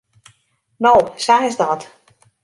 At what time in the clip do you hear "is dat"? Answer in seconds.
1.49-1.81